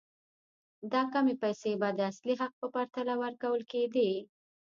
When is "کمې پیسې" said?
1.13-1.71